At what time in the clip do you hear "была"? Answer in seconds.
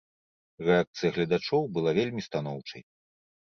1.77-1.95